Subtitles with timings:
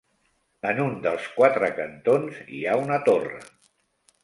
[0.69, 3.41] En un dels quatre cantons hi ha una torre.